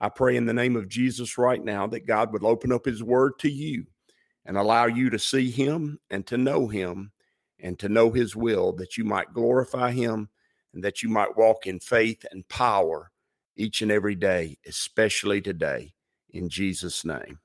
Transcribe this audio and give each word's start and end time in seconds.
I 0.00 0.08
pray 0.08 0.36
in 0.36 0.46
the 0.46 0.54
name 0.54 0.76
of 0.76 0.88
Jesus 0.88 1.36
right 1.36 1.62
now 1.62 1.86
that 1.88 2.06
God 2.06 2.32
would 2.32 2.44
open 2.44 2.72
up 2.72 2.86
his 2.86 3.02
word 3.02 3.38
to 3.40 3.50
you 3.50 3.84
and 4.46 4.56
allow 4.56 4.86
you 4.86 5.10
to 5.10 5.18
see 5.18 5.50
him 5.50 5.98
and 6.10 6.26
to 6.26 6.38
know 6.38 6.68
him 6.68 7.12
and 7.58 7.78
to 7.78 7.88
know 7.88 8.10
his 8.10 8.34
will, 8.34 8.72
that 8.72 8.96
you 8.96 9.04
might 9.04 9.34
glorify 9.34 9.90
him 9.90 10.30
and 10.72 10.82
that 10.82 11.02
you 11.02 11.08
might 11.08 11.36
walk 11.36 11.66
in 11.66 11.78
faith 11.78 12.24
and 12.30 12.48
power 12.48 13.10
each 13.56 13.82
and 13.82 13.90
every 13.90 14.14
day, 14.14 14.56
especially 14.66 15.42
today, 15.42 15.92
in 16.30 16.48
Jesus' 16.48 17.04
name. 17.04 17.38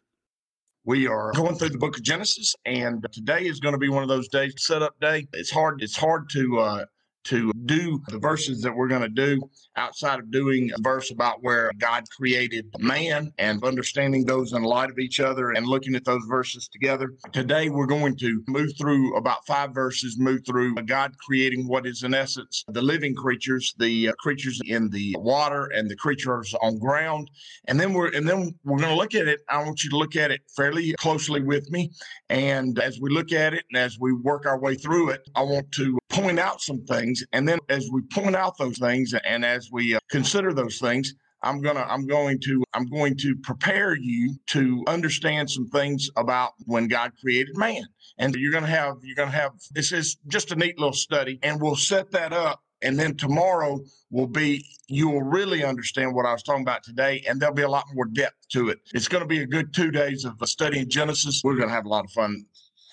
We 0.85 1.07
are 1.07 1.31
going 1.33 1.55
through 1.55 1.69
the 1.69 1.79
book 1.79 1.97
of 1.97 2.03
Genesis, 2.03 2.55
and 2.65 3.05
today 3.11 3.47
is 3.47 3.59
going 3.59 3.73
to 3.73 3.79
be 3.79 3.89
one 3.89 4.03
of 4.03 4.09
those 4.09 4.27
days, 4.27 4.53
setup 4.57 4.97
day. 5.01 5.27
It's 5.33 5.49
hard. 5.49 5.81
It's 5.81 5.97
hard 5.97 6.29
to 6.29 6.59
uh, 6.59 6.85
to 7.25 7.51
do 7.65 8.01
the 8.07 8.19
verses 8.19 8.61
that 8.61 8.75
we're 8.75 8.87
going 8.87 9.01
to 9.01 9.09
do 9.09 9.41
outside 9.75 10.19
of 10.19 10.31
doing 10.31 10.71
a 10.77 10.81
verse 10.81 11.11
about 11.11 11.43
where 11.43 11.71
God 11.77 12.03
created 12.15 12.67
man 12.79 13.31
and 13.37 13.63
understanding 13.63 14.25
those 14.25 14.53
in 14.53 14.63
light 14.63 14.89
of 14.89 14.99
each 14.99 15.19
other 15.19 15.51
and 15.51 15.67
looking 15.67 15.95
at 15.95 16.05
those 16.05 16.23
verses 16.29 16.67
together. 16.67 17.13
Today, 17.33 17.69
we're 17.69 17.85
going 17.85 18.15
to 18.17 18.43
move 18.47 18.69
through 18.79 19.15
about 19.17 19.45
five 19.45 19.73
verses, 19.73 20.17
move 20.17 20.41
through 20.45 20.75
God 20.75 21.13
creating 21.19 21.67
what 21.67 21.85
is 21.85 22.03
in 22.03 22.13
essence 22.13 22.63
the 22.67 22.81
living 22.81 23.15
creatures, 23.15 23.73
the 23.77 24.09
uh, 24.09 24.13
creatures 24.13 24.59
in 24.65 24.89
the 24.89 25.15
water 25.19 25.65
and 25.73 25.89
the 25.89 25.95
creatures 25.95 26.53
on 26.61 26.77
ground. 26.77 27.29
And 27.67 27.79
then 27.79 27.93
we're, 27.93 28.09
and 28.13 28.27
then 28.27 28.53
we're 28.63 28.77
going 28.77 28.89
to 28.89 28.95
look 28.95 29.15
at 29.15 29.27
it. 29.27 29.41
I 29.49 29.63
want 29.63 29.83
you 29.83 29.89
to 29.91 29.97
look 29.97 30.15
at 30.15 30.31
it 30.31 30.41
fairly 30.55 30.93
closely 30.93 31.41
with 31.41 31.69
me. 31.71 31.91
And 32.29 32.79
as 32.79 32.99
we 32.99 33.09
look 33.09 33.31
at 33.31 33.53
it 33.53 33.63
and 33.71 33.81
as 33.81 33.97
we 33.99 34.13
work 34.13 34.45
our 34.45 34.59
way 34.59 34.75
through 34.75 35.09
it, 35.09 35.27
I 35.35 35.43
want 35.43 35.71
to 35.73 35.97
point 36.09 36.39
out 36.39 36.61
some 36.61 36.81
things. 36.85 37.14
And 37.33 37.47
then 37.47 37.59
as 37.69 37.89
we 37.91 38.01
point 38.01 38.35
out 38.35 38.57
those 38.57 38.77
things 38.77 39.13
and 39.25 39.45
as 39.45 39.69
we 39.71 39.95
uh, 39.95 39.99
consider 40.09 40.53
those 40.53 40.79
things, 40.79 41.13
I'm 41.45 41.61
gonna 41.61 41.85
I'm 41.87 42.07
going 42.07 42.39
to 42.41 42.63
I'm 42.73 42.85
going 42.85 43.15
to 43.17 43.35
prepare 43.43 43.95
you 43.95 44.35
to 44.47 44.83
understand 44.87 45.49
some 45.49 45.67
things 45.67 46.09
about 46.17 46.53
when 46.65 46.87
God 46.87 47.11
created 47.21 47.55
man. 47.55 47.83
And 48.17 48.33
you're 48.35 48.51
gonna 48.51 48.67
have 48.67 48.95
you're 49.03 49.15
gonna 49.15 49.31
have 49.31 49.51
this 49.71 49.91
is 49.91 50.17
just 50.27 50.51
a 50.51 50.55
neat 50.55 50.79
little 50.79 50.93
study, 50.93 51.39
and 51.43 51.61
we'll 51.61 51.75
set 51.75 52.11
that 52.11 52.33
up. 52.33 52.61
And 52.81 52.99
then 52.99 53.15
tomorrow 53.15 53.79
will 54.11 54.27
be 54.27 54.65
you 54.87 55.09
will 55.09 55.21
really 55.21 55.63
understand 55.63 56.13
what 56.13 56.25
I 56.25 56.33
was 56.33 56.43
talking 56.43 56.63
about 56.63 56.83
today, 56.83 57.23
and 57.27 57.39
there'll 57.39 57.55
be 57.55 57.61
a 57.61 57.69
lot 57.69 57.85
more 57.93 58.05
depth 58.05 58.47
to 58.53 58.69
it. 58.69 58.79
It's 58.93 59.07
going 59.07 59.23
to 59.23 59.27
be 59.27 59.39
a 59.39 59.47
good 59.47 59.73
two 59.73 59.91
days 59.91 60.25
of 60.25 60.35
studying 60.47 60.89
Genesis. 60.89 61.41
We're 61.43 61.55
going 61.55 61.69
to 61.69 61.73
have 61.73 61.85
a 61.85 61.89
lot 61.89 62.05
of 62.05 62.11
fun 62.11 62.45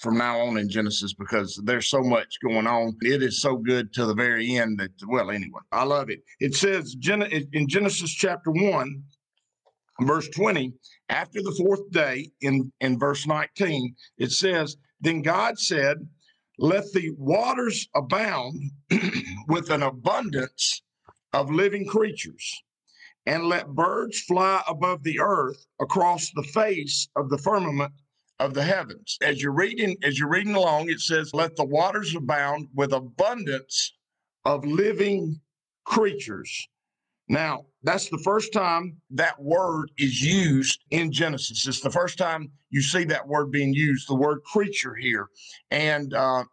from 0.02 0.18
now 0.18 0.40
on 0.40 0.58
in 0.58 0.68
Genesis 0.68 1.14
because 1.14 1.60
there's 1.64 1.86
so 1.86 2.02
much 2.02 2.38
going 2.44 2.66
on. 2.66 2.96
It 3.02 3.22
is 3.22 3.40
so 3.40 3.56
good 3.56 3.92
to 3.94 4.04
the 4.04 4.14
very 4.14 4.56
end 4.56 4.80
that, 4.80 4.90
well, 5.06 5.30
anyway, 5.30 5.60
I 5.70 5.84
love 5.84 6.10
it. 6.10 6.22
It 6.40 6.54
says 6.54 6.96
in 7.00 7.68
Genesis 7.68 8.10
chapter 8.10 8.50
1, 8.50 9.02
verse 10.00 10.28
20, 10.30 10.72
after 11.08 11.40
the 11.40 11.54
fourth 11.56 11.88
day, 11.92 12.30
in, 12.40 12.72
in 12.80 12.98
verse 12.98 13.26
19, 13.26 13.94
it 14.18 14.32
says, 14.32 14.76
Then 15.00 15.22
God 15.22 15.58
said, 15.58 15.98
Let 16.58 16.92
the 16.92 17.12
waters 17.16 17.88
abound 17.94 18.60
with 19.46 19.70
an 19.70 19.84
abundance 19.84 20.82
of 21.32 21.50
living 21.50 21.86
creatures, 21.86 22.60
and 23.26 23.44
let 23.44 23.68
birds 23.68 24.20
fly 24.22 24.62
above 24.66 25.04
the 25.04 25.20
earth 25.20 25.64
across 25.80 26.30
the 26.34 26.42
face 26.42 27.08
of 27.14 27.30
the 27.30 27.38
firmament 27.38 27.92
of 28.42 28.54
the 28.54 28.62
heavens. 28.62 29.16
As 29.22 29.40
you're 29.40 29.52
reading, 29.52 29.96
as 30.02 30.18
you're 30.18 30.28
reading 30.28 30.56
along, 30.56 30.90
it 30.90 31.00
says, 31.00 31.32
Let 31.32 31.54
the 31.54 31.64
waters 31.64 32.14
abound 32.14 32.68
with 32.74 32.92
abundance 32.92 33.94
of 34.44 34.64
living 34.64 35.40
creatures. 35.84 36.68
Now, 37.28 37.66
that's 37.84 38.08
the 38.10 38.20
first 38.24 38.52
time 38.52 38.96
that 39.10 39.40
word 39.40 39.92
is 39.96 40.20
used 40.20 40.80
in 40.90 41.12
Genesis. 41.12 41.66
It's 41.68 41.80
the 41.80 41.90
first 41.90 42.18
time 42.18 42.50
you 42.70 42.82
see 42.82 43.04
that 43.04 43.26
word 43.26 43.52
being 43.52 43.72
used, 43.72 44.08
the 44.08 44.14
word 44.16 44.40
creature 44.44 44.96
here. 44.96 45.28
And 45.70 46.12
uh, 46.12 46.44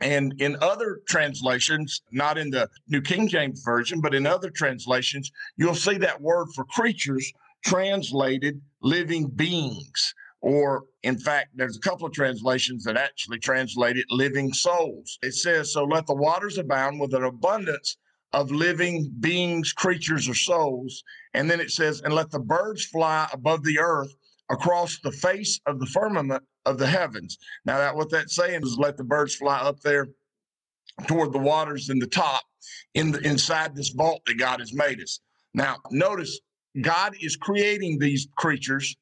and 0.00 0.34
in 0.40 0.56
other 0.60 1.00
translations, 1.08 2.02
not 2.10 2.36
in 2.36 2.50
the 2.50 2.68
New 2.88 3.00
King 3.00 3.28
James 3.28 3.62
Version, 3.64 4.00
but 4.00 4.14
in 4.14 4.26
other 4.26 4.50
translations, 4.50 5.30
you'll 5.56 5.74
see 5.74 5.96
that 5.98 6.20
word 6.20 6.48
for 6.54 6.64
creatures 6.64 7.32
translated 7.64 8.60
living 8.82 9.28
beings 9.28 10.14
or 10.42 10.84
in 11.04 11.16
fact, 11.18 11.50
there's 11.54 11.76
a 11.76 11.80
couple 11.80 12.06
of 12.06 12.12
translations 12.12 12.82
that 12.84 12.96
actually 12.96 13.38
translate 13.38 13.96
it 13.96 14.06
living 14.10 14.52
souls. 14.52 15.18
It 15.22 15.34
says, 15.34 15.72
So 15.72 15.84
let 15.84 16.06
the 16.06 16.14
waters 16.14 16.58
abound 16.58 17.00
with 17.00 17.14
an 17.14 17.22
abundance 17.22 17.96
of 18.32 18.50
living 18.50 19.12
beings, 19.20 19.72
creatures, 19.72 20.28
or 20.28 20.34
souls. 20.34 21.04
And 21.34 21.48
then 21.48 21.60
it 21.60 21.70
says, 21.70 22.00
And 22.00 22.12
let 22.12 22.30
the 22.30 22.40
birds 22.40 22.84
fly 22.84 23.28
above 23.32 23.62
the 23.62 23.78
earth 23.78 24.12
across 24.50 24.98
the 24.98 25.12
face 25.12 25.60
of 25.66 25.78
the 25.78 25.86
firmament 25.86 26.42
of 26.66 26.76
the 26.76 26.88
heavens. 26.88 27.38
Now, 27.64 27.78
that 27.78 27.94
what 27.94 28.10
that's 28.10 28.34
saying 28.34 28.62
is 28.62 28.76
let 28.78 28.96
the 28.96 29.04
birds 29.04 29.36
fly 29.36 29.58
up 29.58 29.80
there 29.80 30.08
toward 31.06 31.32
the 31.32 31.38
waters 31.38 31.88
in 31.88 32.00
the 32.00 32.06
top, 32.06 32.42
in 32.94 33.12
the 33.12 33.20
inside 33.20 33.76
this 33.76 33.90
vault 33.90 34.22
that 34.26 34.38
God 34.38 34.58
has 34.58 34.74
made 34.74 35.00
us. 35.00 35.20
Now, 35.54 35.76
notice 35.90 36.40
God 36.80 37.14
is 37.20 37.36
creating 37.36 37.98
these 37.98 38.26
creatures 38.36 38.96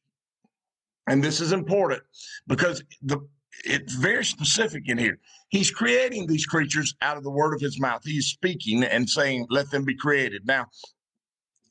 and 1.11 1.25
this 1.25 1.41
is 1.41 1.53
important 1.53 2.03
because 2.47 2.83
the 3.03 3.19
it's 3.65 3.95
very 3.95 4.25
specific 4.25 4.85
in 4.87 4.97
here. 4.97 5.19
He's 5.49 5.71
creating 5.71 6.27
these 6.27 6.47
creatures 6.47 6.95
out 7.03 7.17
of 7.19 7.25
the 7.25 7.31
word 7.31 7.53
of 7.53 7.61
his 7.61 7.79
mouth. 7.81 8.03
He's 8.05 8.27
speaking 8.27 8.85
and 8.85 9.11
saying, 9.11 9.49
"Let 9.51 9.71
them 9.71 9.85
be 9.85 9.97
created." 9.97 10.47
Now, 10.47 10.67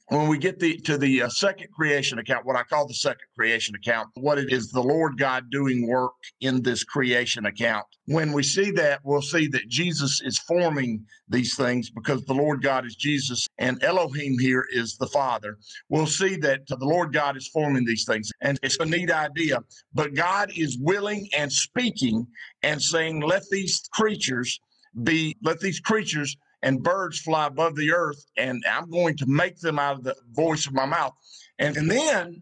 when 0.09 0.27
we 0.27 0.37
get 0.37 0.59
the, 0.59 0.77
to 0.79 0.97
the 0.97 1.23
uh, 1.23 1.29
second 1.29 1.67
creation 1.71 2.17
account, 2.17 2.45
what 2.45 2.55
I 2.55 2.63
call 2.63 2.87
the 2.87 2.93
second 2.95 3.27
creation 3.37 3.75
account, 3.75 4.09
what 4.15 4.39
it 4.39 4.51
is 4.51 4.71
the 4.71 4.81
Lord 4.81 5.17
God 5.17 5.49
doing 5.51 5.87
work 5.87 6.13
in 6.41 6.61
this 6.63 6.83
creation 6.83 7.45
account. 7.45 7.85
When 8.05 8.33
we 8.33 8.41
see 8.41 8.71
that, 8.71 9.01
we'll 9.03 9.21
see 9.21 9.47
that 9.49 9.67
Jesus 9.67 10.21
is 10.23 10.39
forming 10.39 11.05
these 11.27 11.55
things 11.55 11.91
because 11.91 12.25
the 12.25 12.33
Lord 12.33 12.63
God 12.63 12.85
is 12.85 12.95
Jesus 12.95 13.47
and 13.59 13.81
Elohim 13.83 14.37
here 14.39 14.65
is 14.71 14.97
the 14.97 15.07
Father. 15.07 15.57
We'll 15.89 16.07
see 16.07 16.35
that 16.37 16.61
the 16.67 16.77
Lord 16.79 17.13
God 17.13 17.37
is 17.37 17.47
forming 17.47 17.85
these 17.85 18.05
things. 18.05 18.31
And 18.41 18.59
it's 18.63 18.79
a 18.79 18.85
neat 18.85 19.11
idea, 19.11 19.59
but 19.93 20.15
God 20.15 20.51
is 20.55 20.77
willing 20.81 21.29
and 21.37 21.51
speaking 21.51 22.25
and 22.63 22.81
saying, 22.81 23.21
let 23.21 23.43
these 23.51 23.87
creatures 23.93 24.59
be, 25.03 25.37
let 25.43 25.59
these 25.59 25.79
creatures 25.79 26.35
and 26.61 26.83
birds 26.83 27.19
fly 27.19 27.47
above 27.47 27.75
the 27.75 27.91
earth, 27.91 28.23
and 28.37 28.63
I'm 28.69 28.89
going 28.89 29.17
to 29.17 29.25
make 29.25 29.59
them 29.59 29.79
out 29.79 29.97
of 29.97 30.03
the 30.03 30.15
voice 30.31 30.67
of 30.67 30.73
my 30.73 30.85
mouth. 30.85 31.13
And, 31.57 31.75
and 31.77 31.89
then 31.89 32.41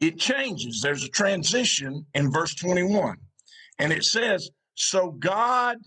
it 0.00 0.18
changes. 0.18 0.80
There's 0.82 1.04
a 1.04 1.08
transition 1.08 2.06
in 2.14 2.30
verse 2.30 2.54
21. 2.54 3.16
And 3.78 3.92
it 3.92 4.04
says, 4.04 4.50
So 4.74 5.12
God 5.12 5.78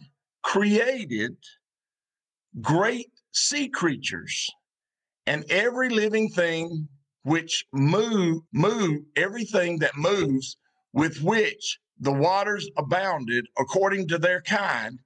created 0.43 1.35
great 2.61 3.11
sea 3.33 3.69
creatures 3.69 4.49
and 5.27 5.45
every 5.51 5.89
living 5.89 6.29
thing 6.29 6.87
which 7.23 7.65
move, 7.73 8.41
move, 8.53 9.01
everything 9.15 9.79
that 9.79 9.97
moves 9.97 10.57
with 10.93 11.21
which 11.21 11.79
the 11.99 12.13
waters 12.13 12.69
abounded 12.77 13.45
according 13.59 14.07
to 14.07 14.17
their 14.17 14.41
kind, 14.41 14.99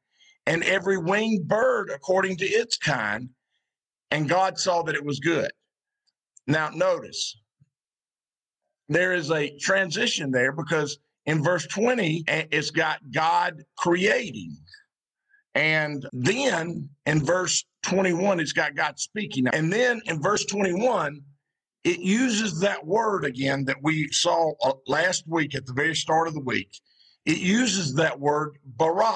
and 0.45 0.63
every 0.63 0.97
winged 0.97 1.47
bird 1.47 1.89
according 1.93 2.37
to 2.37 2.45
its 2.45 2.77
kind. 2.77 3.29
And 4.09 4.27
God 4.27 4.57
saw 4.57 4.83
that 4.83 4.95
it 4.95 5.05
was 5.05 5.19
good. 5.19 5.51
Now, 6.47 6.69
notice 6.69 7.37
there 8.89 9.13
is 9.13 9.31
a 9.31 9.55
transition 9.57 10.31
there 10.31 10.51
because 10.51 10.97
in 11.25 11.43
verse 11.43 11.65
20, 11.67 12.25
it's 12.27 12.71
got 12.71 12.99
God 13.11 13.63
creating. 13.77 14.57
And 15.53 16.05
then 16.11 16.89
in 17.05 17.23
verse 17.23 17.63
21, 17.83 18.39
it's 18.39 18.53
got 18.53 18.75
God 18.75 18.99
speaking. 18.99 19.47
And 19.47 19.71
then 19.71 20.01
in 20.05 20.21
verse 20.21 20.45
21, 20.45 21.21
it 21.83 21.99
uses 21.99 22.59
that 22.59 22.85
word 22.85 23.25
again 23.25 23.65
that 23.65 23.77
we 23.81 24.07
saw 24.11 24.53
uh, 24.63 24.73
last 24.87 25.23
week 25.27 25.55
at 25.55 25.65
the 25.65 25.73
very 25.73 25.95
start 25.95 26.27
of 26.27 26.33
the 26.33 26.41
week. 26.41 26.69
It 27.25 27.37
uses 27.37 27.93
that 27.95 28.19
word 28.19 28.57
bara 28.65 29.15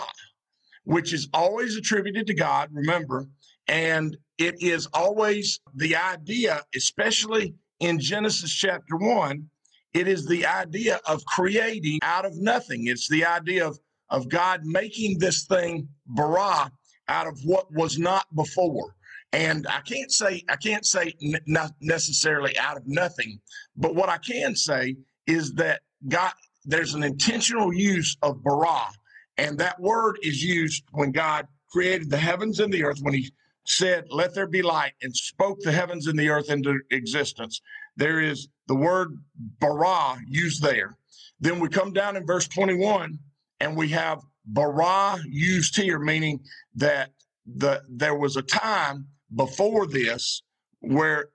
which 0.86 1.14
is 1.14 1.28
always 1.34 1.76
attributed 1.76 2.26
to 2.28 2.34
God, 2.34 2.70
remember, 2.72 3.28
and 3.68 4.18
it 4.38 4.62
is 4.62 4.88
always 4.94 5.60
the 5.76 5.96
idea, 5.96 6.62
especially 6.76 7.56
in 7.80 8.00
Genesis 8.00 8.52
chapter 8.52 8.96
1, 8.98 9.50
it 9.94 10.08
is 10.08 10.28
the 10.28 10.46
idea 10.46 11.00
of 11.08 11.24
creating 11.26 12.00
out 12.02 12.26
of 12.26 12.36
nothing. 12.38 12.88
It's 12.88 13.08
the 13.10 13.26
idea 13.26 13.68
of, 13.68 13.80
of 14.10 14.30
God 14.30 14.62
making 14.66 15.20
this 15.20 15.46
thing 15.46 15.88
bara 16.06 16.72
out 17.08 17.28
of 17.28 17.40
what 17.44 17.72
was 17.74 17.98
not 17.98 18.26
before. 18.36 18.96
And 19.31 19.68
I 19.68 19.81
can't 19.81 20.12
say 20.12 20.44
I 20.50 20.56
can't 20.56 20.86
say 20.86 21.14
not 21.46 21.72
necessarily 21.81 22.58
out 22.58 22.78
of 22.78 22.84
nothing, 22.86 23.40
but 23.76 23.96
what 23.96 24.10
I 24.10 24.18
can 24.18 24.56
say 24.56 24.96
is 25.28 25.54
that 25.56 25.81
God 26.08 26.31
there's 26.66 26.94
an 26.94 27.04
intentional 27.04 27.74
use 27.74 28.18
of 28.22 28.44
bara, 28.44 28.88
and 29.38 29.58
that 29.58 29.80
word 29.80 30.18
is 30.22 30.44
used 30.44 30.84
when 30.92 31.12
God 31.12 31.48
created 31.72 32.10
the 32.10 32.18
heavens 32.18 32.60
and 32.60 32.74
the 32.74 32.84
earth 32.84 33.00
when 33.02 33.14
He 33.14 33.32
said, 33.66 34.06
"Let 34.10 34.34
there 34.34 34.48
be 34.48 34.62
light," 34.62 34.94
and 35.02 35.16
spoke 35.16 35.60
the 35.62 35.72
heavens 35.72 36.08
and 36.08 36.18
the 36.18 36.30
earth 36.30 36.50
into 36.50 36.80
existence. 36.92 37.62
There 37.98 38.22
is 38.22 38.48
the 38.68 38.76
word 38.76 39.18
bara 39.60 40.18
used 40.28 40.62
there. 40.62 40.98
Then 41.40 41.60
we 41.60 41.70
come 41.70 41.94
down 41.94 42.16
in 42.16 42.26
verse 42.26 42.48
21, 42.48 43.20
and 43.60 43.76
we 43.76 43.90
have 43.90 44.22
bara 44.46 45.18
used 45.28 45.76
here, 45.76 46.00
meaning 46.00 46.40
that 46.76 47.12
the 47.46 47.81
there 47.90 48.16
was 48.16 48.36
a 48.38 48.42
time 48.42 49.08
before 49.36 49.88
this 49.88 50.42
where 50.80 51.30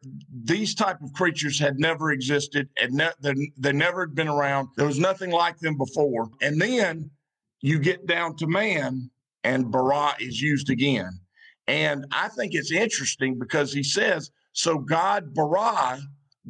these 0.45 0.75
type 0.75 1.01
of 1.03 1.13
creatures 1.13 1.59
had 1.59 1.79
never 1.79 2.13
existed 2.13 2.69
and 2.81 2.93
ne- 2.93 3.11
they, 3.21 3.35
they 3.59 3.73
never 3.73 4.03
had 4.03 4.15
been 4.15 4.29
around 4.29 4.69
there 4.77 4.87
was 4.87 4.99
nothing 4.99 5.31
like 5.31 5.59
them 5.59 5.77
before 5.77 6.29
and 6.41 6.61
then 6.61 7.11
you 7.61 7.79
get 7.79 8.07
down 8.07 8.37
to 8.37 8.47
man 8.47 9.11
and 9.45 9.71
bara 9.71 10.15
is 10.21 10.41
used 10.41 10.71
again 10.71 11.11
and 11.67 12.07
i 12.13 12.29
think 12.29 12.55
it's 12.55 12.73
interesting 12.73 13.39
because 13.39 13.73
he 13.73 13.83
says 13.83 14.31
so 14.53 14.79
god 14.79 15.35
bara 15.35 15.99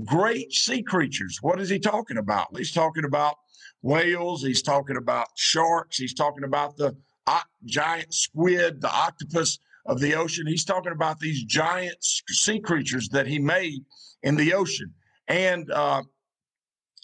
great 0.04 0.52
sea 0.52 0.82
creatures 0.82 1.38
what 1.42 1.60
is 1.60 1.68
he 1.68 1.78
talking 1.78 2.18
about 2.18 2.46
he's 2.56 2.72
talking 2.72 3.04
about 3.04 3.36
whales 3.82 4.42
he's 4.42 4.62
talking 4.62 4.96
about 4.96 5.28
sharks 5.36 5.96
he's 5.96 6.14
talking 6.14 6.44
about 6.44 6.76
the 6.76 6.96
uh, 7.26 7.40
giant 7.64 8.12
squid 8.12 8.80
the 8.80 8.90
octopus 8.90 9.58
of 9.86 10.00
the 10.00 10.14
ocean. 10.14 10.46
He's 10.46 10.64
talking 10.64 10.92
about 10.92 11.18
these 11.18 11.42
giant 11.44 11.96
sea 12.00 12.60
creatures 12.60 13.08
that 13.10 13.26
he 13.26 13.38
made 13.38 13.84
in 14.22 14.36
the 14.36 14.54
ocean. 14.54 14.92
And 15.28 15.70
uh, 15.70 16.02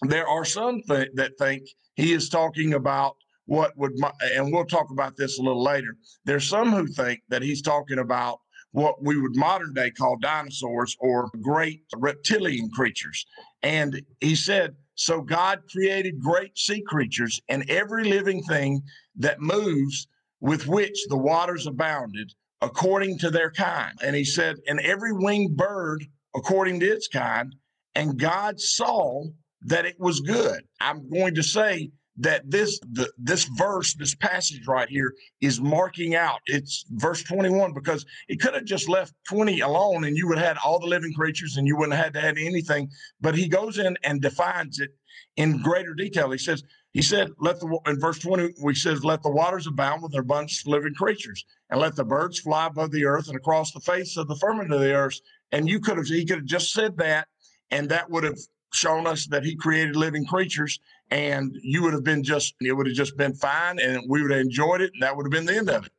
there 0.02 0.28
are 0.28 0.44
some 0.44 0.82
th- 0.88 1.10
that 1.14 1.32
think 1.38 1.68
he 1.94 2.12
is 2.12 2.28
talking 2.28 2.74
about 2.74 3.16
what 3.46 3.76
would, 3.76 3.92
and 4.34 4.52
we'll 4.52 4.64
talk 4.64 4.90
about 4.90 5.16
this 5.16 5.38
a 5.38 5.42
little 5.42 5.62
later. 5.62 5.96
There's 6.24 6.48
some 6.48 6.72
who 6.72 6.86
think 6.86 7.20
that 7.28 7.42
he's 7.42 7.62
talking 7.62 7.98
about 7.98 8.38
what 8.72 9.02
we 9.02 9.18
would 9.18 9.36
modern 9.36 9.72
day 9.72 9.90
call 9.90 10.18
dinosaurs 10.18 10.96
or 11.00 11.30
great 11.40 11.82
reptilian 11.96 12.70
creatures. 12.70 13.24
And 13.62 14.02
he 14.20 14.34
said, 14.34 14.76
So 14.96 15.22
God 15.22 15.60
created 15.72 16.20
great 16.20 16.58
sea 16.58 16.82
creatures 16.86 17.40
and 17.48 17.68
every 17.70 18.04
living 18.04 18.42
thing 18.42 18.82
that 19.16 19.40
moves 19.40 20.08
with 20.40 20.66
which 20.66 20.98
the 21.08 21.16
waters 21.16 21.66
abounded 21.66 22.32
according 22.60 23.18
to 23.18 23.30
their 23.30 23.50
kind. 23.50 23.98
And 24.02 24.16
he 24.16 24.24
said, 24.24 24.56
and 24.66 24.80
every 24.80 25.12
winged 25.12 25.56
bird 25.56 26.04
according 26.34 26.80
to 26.80 26.86
its 26.86 27.08
kind. 27.08 27.54
And 27.94 28.18
God 28.18 28.60
saw 28.60 29.24
that 29.62 29.86
it 29.86 29.96
was 29.98 30.20
good. 30.20 30.62
I'm 30.80 31.08
going 31.08 31.34
to 31.34 31.42
say 31.42 31.90
that 32.18 32.50
this 32.50 32.78
the, 32.92 33.10
this 33.18 33.44
verse, 33.44 33.94
this 33.94 34.14
passage 34.14 34.66
right 34.66 34.88
here, 34.88 35.12
is 35.40 35.60
marking 35.60 36.14
out. 36.14 36.40
It's 36.46 36.84
verse 36.90 37.22
21 37.22 37.74
because 37.74 38.06
it 38.28 38.40
could 38.40 38.54
have 38.54 38.64
just 38.64 38.88
left 38.88 39.12
20 39.28 39.60
alone, 39.60 40.04
and 40.04 40.16
you 40.16 40.28
would 40.28 40.38
have 40.38 40.46
had 40.46 40.56
all 40.64 40.78
the 40.78 40.86
living 40.86 41.12
creatures, 41.12 41.56
and 41.56 41.66
you 41.66 41.76
wouldn't 41.76 41.96
have 41.96 42.06
had 42.06 42.14
to 42.14 42.24
add 42.24 42.38
anything. 42.38 42.88
But 43.20 43.34
he 43.34 43.48
goes 43.48 43.78
in 43.78 43.96
and 44.02 44.20
defines 44.20 44.80
it 44.80 44.90
in 45.36 45.62
greater 45.62 45.94
detail. 45.94 46.30
He 46.30 46.38
says, 46.38 46.62
he 46.92 47.02
said, 47.02 47.30
let 47.38 47.60
the 47.60 47.78
in 47.86 48.00
verse 48.00 48.18
20, 48.18 48.54
we 48.62 48.74
says, 48.74 49.04
let 49.04 49.22
the 49.22 49.30
waters 49.30 49.66
abound 49.66 50.02
with 50.02 50.12
their 50.12 50.22
abundance 50.22 50.62
of 50.62 50.72
living 50.72 50.94
creatures, 50.94 51.44
and 51.68 51.80
let 51.80 51.94
the 51.94 52.04
birds 52.04 52.40
fly 52.40 52.66
above 52.66 52.90
the 52.90 53.04
earth 53.04 53.28
and 53.28 53.36
across 53.36 53.72
the 53.72 53.80
face 53.80 54.16
of 54.16 54.28
the 54.28 54.36
firmament 54.36 54.72
of 54.72 54.80
the 54.80 54.94
earth. 54.94 55.20
And 55.52 55.68
you 55.68 55.80
could 55.80 55.98
have, 55.98 56.06
he 56.06 56.24
could 56.24 56.38
have 56.38 56.46
just 56.46 56.72
said 56.72 56.96
that, 56.96 57.28
and 57.70 57.90
that 57.90 58.10
would 58.10 58.24
have 58.24 58.38
shown 58.72 59.06
us 59.06 59.26
that 59.26 59.44
he 59.44 59.56
created 59.56 59.96
living 59.96 60.26
creatures, 60.26 60.80
and 61.10 61.56
you 61.62 61.82
would 61.82 61.92
have 61.92 62.04
been 62.04 62.22
just, 62.22 62.54
it 62.60 62.72
would 62.72 62.86
have 62.86 62.96
just 62.96 63.16
been 63.16 63.34
fine, 63.34 63.78
and 63.78 64.02
we 64.08 64.22
would 64.22 64.30
have 64.30 64.40
enjoyed 64.40 64.80
it, 64.80 64.92
and 64.94 65.02
that 65.02 65.16
would 65.16 65.26
have 65.26 65.32
been 65.32 65.46
the 65.46 65.56
end 65.56 65.70
of 65.70 65.86
it. 65.86 65.92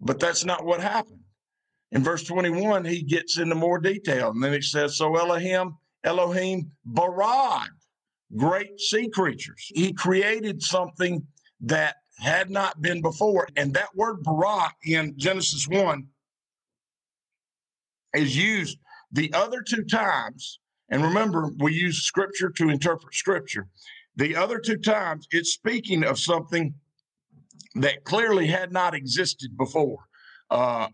But 0.00 0.20
that's 0.20 0.44
not 0.44 0.64
what 0.64 0.80
happened. 0.80 1.20
In 1.92 2.02
verse 2.02 2.24
21, 2.24 2.84
he 2.84 3.02
gets 3.02 3.38
into 3.38 3.54
more 3.54 3.78
detail, 3.78 4.30
and 4.30 4.42
then 4.42 4.52
it 4.52 4.64
says, 4.64 4.96
So 4.96 5.16
Elohim, 5.16 5.76
Elohim 6.02 6.70
barad 6.86 7.68
great 8.36 8.80
sea 8.80 9.08
creatures. 9.08 9.70
He 9.74 9.92
created 9.92 10.62
something 10.62 11.26
that 11.60 11.96
had 12.18 12.50
not 12.50 12.80
been 12.80 13.02
before. 13.02 13.48
And 13.56 13.74
that 13.74 13.94
word 13.94 14.22
bara 14.22 14.72
in 14.84 15.14
Genesis 15.16 15.66
1 15.68 16.06
is 18.14 18.36
used 18.36 18.78
the 19.12 19.32
other 19.32 19.62
two 19.62 19.84
times. 19.84 20.60
And 20.90 21.02
remember, 21.02 21.50
we 21.58 21.72
use 21.72 22.02
scripture 22.02 22.50
to 22.50 22.68
interpret 22.68 23.14
scripture. 23.14 23.68
The 24.16 24.36
other 24.36 24.58
two 24.58 24.76
times, 24.76 25.26
it's 25.30 25.52
speaking 25.52 26.04
of 26.04 26.18
something 26.18 26.74
that 27.76 28.04
clearly 28.04 28.46
had 28.46 28.72
not 28.72 28.94
existed 28.94 29.56
before. 29.56 29.98
Uh, 30.50 30.88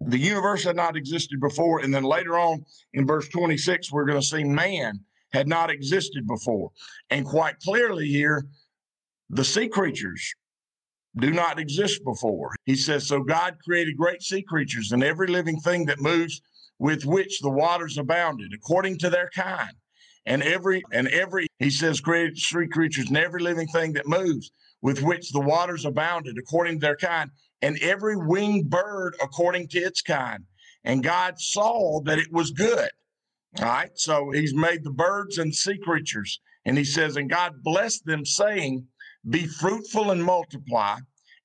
the 0.00 0.18
universe 0.18 0.64
had 0.64 0.76
not 0.76 0.96
existed 0.96 1.40
before. 1.40 1.80
And 1.80 1.92
then 1.94 2.04
later 2.04 2.38
on 2.38 2.64
in 2.92 3.06
verse 3.06 3.28
26, 3.28 3.92
we're 3.92 4.06
going 4.06 4.20
to 4.20 4.26
see 4.26 4.44
man 4.44 5.00
had 5.32 5.48
not 5.48 5.70
existed 5.70 6.26
before. 6.26 6.70
And 7.10 7.26
quite 7.26 7.58
clearly 7.60 8.06
here, 8.06 8.46
the 9.30 9.44
sea 9.44 9.68
creatures 9.68 10.34
do 11.16 11.30
not 11.30 11.58
exist 11.58 12.02
before. 12.04 12.54
He 12.64 12.76
says, 12.76 13.06
So 13.06 13.22
God 13.22 13.56
created 13.64 13.96
great 13.96 14.22
sea 14.22 14.42
creatures 14.42 14.92
and 14.92 15.02
every 15.02 15.28
living 15.28 15.60
thing 15.60 15.86
that 15.86 16.00
moves 16.00 16.40
with 16.78 17.04
which 17.04 17.40
the 17.40 17.50
waters 17.50 17.98
abounded, 17.98 18.52
according 18.54 18.98
to 18.98 19.10
their 19.10 19.30
kind. 19.34 19.72
And 20.26 20.42
every, 20.42 20.82
and 20.92 21.08
every, 21.08 21.46
he 21.58 21.70
says, 21.70 22.00
created 22.00 22.38
sea 22.38 22.66
creatures 22.66 23.08
and 23.08 23.16
every 23.16 23.42
living 23.42 23.68
thing 23.68 23.92
that 23.94 24.06
moves 24.06 24.50
with 24.80 25.02
which 25.02 25.30
the 25.32 25.40
waters 25.40 25.84
abounded, 25.84 26.36
according 26.38 26.74
to 26.74 26.86
their 26.86 26.96
kind, 26.96 27.30
and 27.62 27.78
every 27.80 28.16
winged 28.16 28.68
bird 28.70 29.16
according 29.22 29.68
to 29.68 29.78
its 29.78 30.02
kind. 30.02 30.44
And 30.84 31.02
God 31.02 31.38
saw 31.38 32.00
that 32.04 32.18
it 32.18 32.30
was 32.32 32.50
good. 32.50 32.90
All 33.58 33.64
right. 33.64 33.90
So 33.94 34.30
he's 34.30 34.54
made 34.54 34.84
the 34.84 34.90
birds 34.90 35.38
and 35.38 35.54
sea 35.54 35.78
creatures. 35.78 36.40
And 36.66 36.76
he 36.76 36.84
says, 36.84 37.16
and 37.16 37.30
God 37.30 37.62
blessed 37.62 38.04
them, 38.04 38.24
saying, 38.24 38.86
Be 39.28 39.46
fruitful 39.46 40.10
and 40.10 40.22
multiply, 40.24 40.98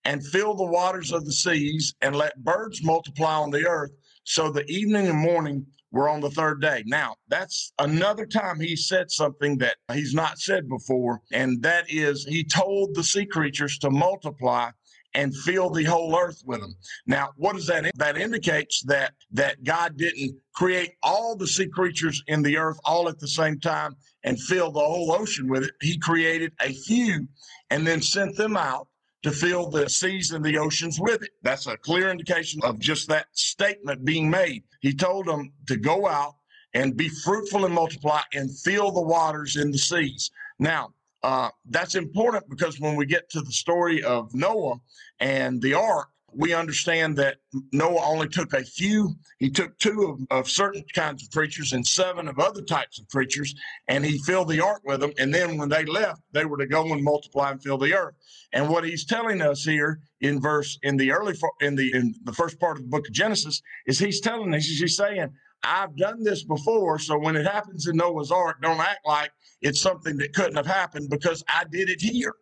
and 0.05 0.25
fill 0.25 0.55
the 0.55 0.65
waters 0.65 1.11
of 1.11 1.25
the 1.25 1.33
seas, 1.33 1.93
and 2.01 2.15
let 2.15 2.43
birds 2.43 2.83
multiply 2.83 3.35
on 3.35 3.51
the 3.51 3.67
earth. 3.67 3.91
So 4.23 4.51
the 4.51 4.65
evening 4.69 5.07
and 5.07 5.17
morning 5.17 5.65
were 5.91 6.09
on 6.09 6.21
the 6.21 6.29
third 6.29 6.61
day. 6.61 6.83
Now, 6.85 7.15
that's 7.29 7.73
another 7.79 8.25
time 8.25 8.59
he 8.59 8.75
said 8.75 9.09
something 9.09 9.57
that 9.57 9.77
he's 9.91 10.13
not 10.13 10.39
said 10.39 10.69
before. 10.69 11.21
And 11.31 11.61
that 11.63 11.85
is, 11.89 12.25
he 12.25 12.43
told 12.43 12.93
the 12.93 13.03
sea 13.03 13.25
creatures 13.25 13.77
to 13.79 13.89
multiply 13.89 14.69
and 15.15 15.35
fill 15.35 15.69
the 15.69 15.83
whole 15.83 16.15
earth 16.15 16.43
with 16.45 16.61
them. 16.61 16.75
Now, 17.07 17.29
what 17.35 17.55
does 17.55 17.65
that? 17.67 17.89
That 17.95 18.17
indicates 18.17 18.83
that 18.83 19.13
that 19.31 19.63
God 19.63 19.97
didn't 19.97 20.35
create 20.53 20.91
all 21.01 21.35
the 21.35 21.47
sea 21.47 21.67
creatures 21.67 22.21
in 22.27 22.43
the 22.43 22.57
earth 22.57 22.79
all 22.85 23.09
at 23.09 23.19
the 23.19 23.27
same 23.27 23.59
time 23.59 23.95
and 24.23 24.39
fill 24.39 24.71
the 24.71 24.79
whole 24.79 25.11
ocean 25.11 25.49
with 25.49 25.63
it. 25.63 25.71
He 25.81 25.97
created 25.97 26.53
a 26.61 26.73
few 26.73 27.27
and 27.71 27.87
then 27.87 28.01
sent 28.01 28.35
them 28.35 28.55
out 28.55 28.87
to 29.23 29.31
fill 29.31 29.69
the 29.69 29.89
seas 29.89 30.31
and 30.31 30.43
the 30.43 30.57
oceans 30.57 30.99
with 30.99 31.23
it. 31.23 31.31
That's 31.43 31.67
a 31.67 31.77
clear 31.77 32.09
indication 32.09 32.61
of 32.63 32.79
just 32.79 33.07
that 33.09 33.27
statement 33.33 34.05
being 34.05 34.29
made. 34.29 34.63
He 34.81 34.93
told 34.93 35.25
them 35.25 35.51
to 35.67 35.77
go 35.77 36.07
out 36.07 36.35
and 36.73 36.95
be 36.95 37.09
fruitful 37.09 37.65
and 37.65 37.73
multiply 37.73 38.21
and 38.33 38.49
fill 38.59 38.91
the 38.91 39.01
waters 39.01 39.55
in 39.57 39.71
the 39.71 39.77
seas. 39.77 40.31
Now, 40.59 40.93
uh, 41.23 41.49
that's 41.69 41.95
important 41.95 42.49
because 42.49 42.79
when 42.79 42.95
we 42.95 43.05
get 43.05 43.29
to 43.31 43.41
the 43.41 43.51
story 43.51 44.03
of 44.03 44.33
Noah 44.33 44.79
and 45.19 45.61
the 45.61 45.73
ark, 45.73 46.09
we 46.33 46.53
understand 46.53 47.17
that 47.17 47.37
Noah 47.71 48.03
only 48.05 48.27
took 48.27 48.53
a 48.53 48.63
few. 48.63 49.15
He 49.39 49.49
took 49.49 49.77
two 49.79 50.17
of, 50.31 50.39
of, 50.39 50.49
certain 50.49 50.83
kinds 50.93 51.23
of 51.23 51.31
creatures 51.31 51.73
and 51.73 51.85
seven 51.85 52.27
of 52.27 52.39
other 52.39 52.61
types 52.61 52.99
of 52.99 53.07
creatures, 53.09 53.53
and 53.87 54.05
he 54.05 54.17
filled 54.19 54.49
the 54.49 54.63
ark 54.63 54.81
with 54.85 55.01
them. 55.01 55.11
And 55.17 55.33
then 55.33 55.57
when 55.57 55.69
they 55.69 55.85
left, 55.85 56.21
they 56.31 56.45
were 56.45 56.57
to 56.57 56.67
go 56.67 56.91
and 56.93 57.03
multiply 57.03 57.51
and 57.51 57.61
fill 57.61 57.77
the 57.77 57.93
earth. 57.93 58.15
And 58.53 58.69
what 58.69 58.83
he's 58.83 59.05
telling 59.05 59.41
us 59.41 59.63
here 59.63 59.99
in 60.21 60.41
verse 60.41 60.77
in 60.83 60.97
the 60.97 61.11
early 61.11 61.35
in 61.61 61.75
the 61.75 61.93
in 61.93 62.15
the 62.23 62.33
first 62.33 62.59
part 62.59 62.77
of 62.77 62.83
the 62.83 62.89
book 62.89 63.07
of 63.07 63.13
Genesis 63.13 63.61
is 63.85 63.99
he's 63.99 64.21
telling 64.21 64.53
us 64.53 64.65
he's 64.65 64.95
saying 64.95 65.29
I've 65.63 65.95
done 65.95 66.23
this 66.23 66.43
before. 66.43 66.99
So 66.99 67.17
when 67.17 67.35
it 67.35 67.45
happens 67.45 67.87
in 67.87 67.97
Noah's 67.97 68.31
Ark, 68.31 68.61
don't 68.61 68.79
act 68.79 69.05
like 69.05 69.31
it's 69.61 69.81
something 69.81 70.17
that 70.17 70.33
couldn't 70.33 70.55
have 70.55 70.65
happened 70.65 71.09
because 71.09 71.43
I 71.47 71.65
did 71.69 71.89
it 71.89 72.01
here. 72.01 72.33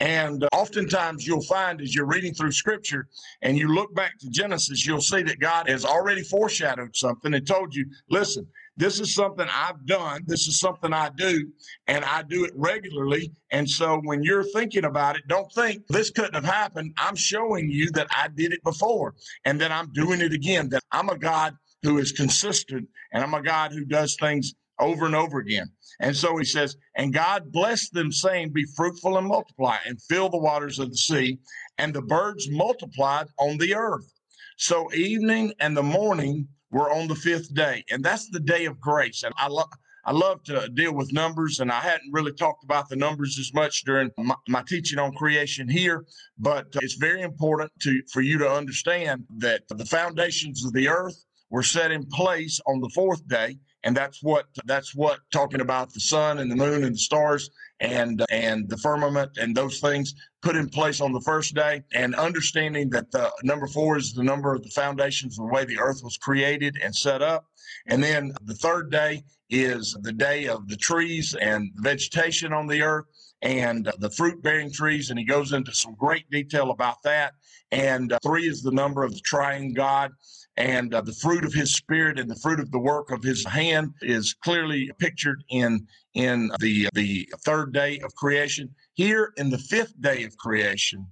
And 0.00 0.44
uh, 0.44 0.48
oftentimes 0.52 1.26
you'll 1.26 1.42
find 1.42 1.80
as 1.80 1.94
you're 1.94 2.06
reading 2.06 2.34
through 2.34 2.52
scripture 2.52 3.08
and 3.42 3.58
you 3.58 3.74
look 3.74 3.94
back 3.94 4.18
to 4.20 4.30
Genesis, 4.30 4.86
you'll 4.86 5.00
see 5.00 5.22
that 5.22 5.40
God 5.40 5.68
has 5.68 5.84
already 5.84 6.22
foreshadowed 6.22 6.94
something 6.94 7.34
and 7.34 7.46
told 7.46 7.74
you, 7.74 7.84
listen, 8.08 8.46
this 8.76 9.00
is 9.00 9.12
something 9.12 9.46
I've 9.52 9.84
done. 9.86 10.22
This 10.26 10.46
is 10.46 10.60
something 10.60 10.92
I 10.92 11.10
do, 11.16 11.50
and 11.88 12.04
I 12.04 12.22
do 12.22 12.44
it 12.44 12.52
regularly. 12.54 13.32
And 13.50 13.68
so 13.68 14.00
when 14.04 14.22
you're 14.22 14.44
thinking 14.44 14.84
about 14.84 15.16
it, 15.16 15.26
don't 15.26 15.52
think 15.52 15.84
this 15.88 16.10
couldn't 16.10 16.34
have 16.34 16.44
happened. 16.44 16.94
I'm 16.96 17.16
showing 17.16 17.68
you 17.68 17.90
that 17.92 18.06
I 18.16 18.28
did 18.28 18.52
it 18.52 18.62
before 18.62 19.16
and 19.44 19.60
that 19.60 19.72
I'm 19.72 19.92
doing 19.92 20.20
it 20.20 20.32
again, 20.32 20.68
that 20.68 20.84
I'm 20.92 21.08
a 21.08 21.18
God 21.18 21.56
who 21.82 21.98
is 21.98 22.12
consistent 22.12 22.88
and 23.12 23.24
I'm 23.24 23.34
a 23.34 23.42
God 23.42 23.72
who 23.72 23.84
does 23.84 24.16
things 24.20 24.54
over 24.80 25.06
and 25.06 25.14
over 25.14 25.38
again. 25.38 25.70
And 26.00 26.16
so 26.16 26.36
he 26.36 26.44
says, 26.44 26.76
and 26.94 27.12
God 27.12 27.50
blessed 27.50 27.92
them, 27.92 28.12
saying, 28.12 28.52
Be 28.52 28.64
fruitful 28.76 29.18
and 29.18 29.26
multiply, 29.26 29.78
and 29.86 30.00
fill 30.02 30.28
the 30.28 30.38
waters 30.38 30.78
of 30.78 30.90
the 30.90 30.96
sea. 30.96 31.38
And 31.78 31.92
the 31.92 32.02
birds 32.02 32.48
multiplied 32.50 33.26
on 33.38 33.58
the 33.58 33.74
earth. 33.74 34.12
So 34.56 34.92
evening 34.92 35.52
and 35.60 35.76
the 35.76 35.82
morning 35.82 36.48
were 36.70 36.90
on 36.90 37.08
the 37.08 37.14
fifth 37.14 37.54
day, 37.54 37.84
and 37.90 38.04
that's 38.04 38.28
the 38.30 38.40
day 38.40 38.66
of 38.66 38.80
grace. 38.80 39.22
And 39.22 39.34
I 39.36 39.48
love. 39.48 39.68
I 40.04 40.12
love 40.12 40.42
to 40.44 40.70
deal 40.70 40.94
with 40.94 41.12
numbers, 41.12 41.60
and 41.60 41.70
I 41.70 41.80
hadn't 41.80 42.12
really 42.12 42.32
talked 42.32 42.64
about 42.64 42.88
the 42.88 42.96
numbers 42.96 43.38
as 43.38 43.52
much 43.52 43.84
during 43.84 44.10
my, 44.16 44.36
my 44.48 44.62
teaching 44.66 44.98
on 44.98 45.12
creation 45.12 45.68
here. 45.68 46.06
But 46.38 46.74
uh, 46.74 46.80
it's 46.80 46.94
very 46.94 47.20
important 47.20 47.70
to 47.82 48.02
for 48.10 48.22
you 48.22 48.38
to 48.38 48.50
understand 48.50 49.24
that 49.36 49.68
the 49.68 49.84
foundations 49.84 50.64
of 50.64 50.72
the 50.72 50.88
earth 50.88 51.26
were 51.50 51.62
set 51.62 51.90
in 51.90 52.06
place 52.06 52.58
on 52.66 52.80
the 52.80 52.88
fourth 52.94 53.26
day, 53.28 53.58
and 53.84 53.96
that's 53.96 54.22
what 54.22 54.46
that's 54.64 54.94
what 54.94 55.20
talking 55.32 55.60
about 55.60 55.92
the 55.92 56.00
sun 56.00 56.38
and 56.38 56.50
the 56.50 56.56
moon 56.56 56.84
and 56.84 56.94
the 56.94 56.98
stars 56.98 57.50
and 57.80 58.24
and 58.30 58.68
the 58.68 58.76
firmament 58.78 59.30
and 59.38 59.56
those 59.56 59.80
things 59.80 60.14
put 60.42 60.56
in 60.56 60.68
place 60.68 61.00
on 61.00 61.12
the 61.12 61.20
first 61.20 61.54
day 61.54 61.82
and 61.92 62.14
understanding 62.14 62.88
that 62.90 63.10
the 63.10 63.30
number 63.42 63.66
four 63.66 63.96
is 63.96 64.12
the 64.12 64.22
number 64.22 64.54
of 64.54 64.62
the 64.62 64.70
foundations 64.70 65.38
of 65.38 65.46
the 65.46 65.52
way 65.52 65.64
the 65.64 65.78
earth 65.78 66.00
was 66.02 66.16
created 66.16 66.76
and 66.82 66.94
set 66.94 67.22
up. 67.22 67.46
And 67.86 68.02
then 68.02 68.32
the 68.44 68.54
third 68.54 68.90
day 68.90 69.24
is 69.50 69.96
the 70.02 70.12
day 70.12 70.46
of 70.46 70.68
the 70.68 70.76
trees 70.76 71.34
and 71.40 71.70
vegetation 71.76 72.52
on 72.52 72.66
the 72.66 72.82
earth 72.82 73.06
and 73.42 73.90
the 73.98 74.10
fruit 74.10 74.42
bearing 74.42 74.72
trees. 74.72 75.10
And 75.10 75.18
he 75.18 75.24
goes 75.24 75.52
into 75.52 75.74
some 75.74 75.94
great 75.94 76.30
detail 76.30 76.70
about 76.70 77.02
that. 77.02 77.34
And 77.72 78.12
uh, 78.12 78.18
three 78.22 78.48
is 78.48 78.62
the 78.62 78.72
number 78.72 79.02
of 79.02 79.12
the 79.12 79.20
triune 79.20 79.72
god 79.72 80.12
and 80.58 80.92
uh, 80.92 81.00
the 81.00 81.12
fruit 81.12 81.44
of 81.44 81.54
his 81.54 81.74
spirit 81.74 82.18
and 82.18 82.30
the 82.30 82.36
fruit 82.36 82.60
of 82.60 82.70
the 82.70 82.78
work 82.78 83.10
of 83.10 83.22
his 83.22 83.44
hand 83.46 83.94
is 84.02 84.34
clearly 84.34 84.90
pictured 84.98 85.42
in 85.48 85.86
in 86.14 86.50
the 86.60 86.88
the 86.92 87.28
third 87.44 87.72
day 87.72 87.98
of 88.00 88.14
creation. 88.14 88.68
Here 88.94 89.32
in 89.36 89.48
the 89.48 89.58
fifth 89.58 89.98
day 90.00 90.24
of 90.24 90.36
creation 90.36 91.06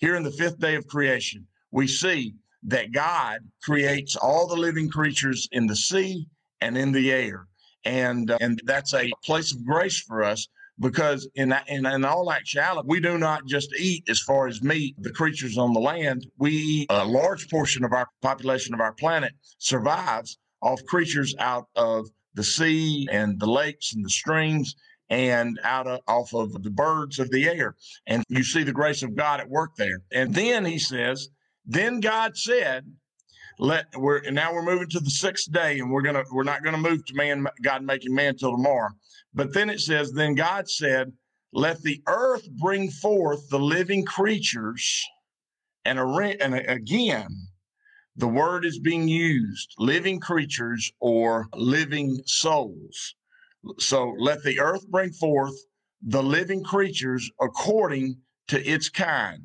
here 0.00 0.16
in 0.16 0.22
the 0.22 0.32
fifth 0.32 0.58
day 0.58 0.74
of 0.74 0.86
creation 0.86 1.46
we 1.70 1.86
see 1.86 2.34
that 2.62 2.92
god 2.92 3.40
creates 3.62 4.16
all 4.16 4.46
the 4.46 4.56
living 4.56 4.88
creatures 4.88 5.48
in 5.52 5.66
the 5.66 5.76
sea 5.76 6.26
and 6.60 6.76
in 6.76 6.92
the 6.92 7.12
air. 7.12 7.46
And 7.84 8.30
uh, 8.30 8.38
and 8.40 8.60
that's 8.64 8.92
a 8.92 9.10
place 9.24 9.52
of 9.52 9.64
grace 9.64 10.00
for 10.00 10.22
us 10.22 10.48
because 10.80 11.28
in, 11.34 11.54
in, 11.68 11.86
in 11.86 12.04
all 12.04 12.32
actuality, 12.32 12.86
we 12.88 13.00
do 13.00 13.18
not 13.18 13.46
just 13.46 13.72
eat 13.78 14.08
as 14.08 14.20
far 14.20 14.46
as 14.46 14.62
meat, 14.62 14.94
the 14.98 15.12
creatures 15.12 15.58
on 15.58 15.72
the 15.72 15.80
land. 15.80 16.26
We 16.38 16.86
a 16.90 17.04
large 17.04 17.48
portion 17.50 17.84
of 17.84 17.92
our 17.92 18.08
population 18.22 18.74
of 18.74 18.80
our 18.80 18.92
planet 18.94 19.32
survives 19.58 20.38
off 20.62 20.84
creatures 20.86 21.34
out 21.38 21.66
of 21.76 22.08
the 22.34 22.44
sea 22.44 23.08
and 23.10 23.38
the 23.38 23.50
lakes 23.50 23.94
and 23.94 24.04
the 24.04 24.10
streams 24.10 24.74
and 25.10 25.58
out 25.64 25.86
of, 25.86 26.00
off 26.06 26.32
of 26.32 26.62
the 26.62 26.70
birds 26.70 27.18
of 27.18 27.30
the 27.30 27.48
air. 27.48 27.74
And 28.06 28.22
you 28.28 28.44
see 28.44 28.62
the 28.62 28.72
grace 28.72 29.02
of 29.02 29.16
God 29.16 29.40
at 29.40 29.48
work 29.48 29.70
there. 29.76 30.00
And 30.12 30.34
then 30.34 30.64
he 30.64 30.78
says, 30.78 31.28
then 31.66 32.00
God 32.00 32.36
said, 32.36 32.84
let 33.60 33.86
we're 33.94 34.22
now 34.30 34.54
we're 34.54 34.62
moving 34.62 34.88
to 34.88 35.00
the 35.00 35.10
sixth 35.10 35.52
day 35.52 35.78
and 35.78 35.90
we're 35.90 36.00
gonna 36.00 36.24
we're 36.32 36.44
not 36.44 36.64
gonna 36.64 36.78
move 36.78 37.04
to 37.04 37.14
man 37.14 37.46
God 37.62 37.84
making 37.84 38.14
man 38.14 38.34
till 38.36 38.52
tomorrow. 38.52 38.90
But 39.34 39.52
then 39.52 39.70
it 39.70 39.80
says, 39.80 40.12
Then 40.12 40.34
God 40.34 40.68
said, 40.68 41.12
Let 41.52 41.82
the 41.82 42.02
earth 42.06 42.50
bring 42.52 42.90
forth 42.90 43.48
the 43.50 43.58
living 43.58 44.04
creatures. 44.04 45.04
And, 45.84 45.98
a, 45.98 46.36
and 46.40 46.54
uh, 46.54 46.62
again, 46.68 47.28
the 48.16 48.28
word 48.28 48.64
is 48.64 48.78
being 48.78 49.08
used 49.08 49.74
living 49.78 50.20
creatures 50.20 50.90
or 51.00 51.46
living 51.54 52.20
souls. 52.26 53.14
So 53.78 54.14
let 54.18 54.42
the 54.42 54.58
earth 54.58 54.86
bring 54.88 55.12
forth 55.12 55.54
the 56.02 56.22
living 56.22 56.64
creatures 56.64 57.30
according 57.40 58.16
to 58.48 58.62
its 58.66 58.88
kind 58.88 59.42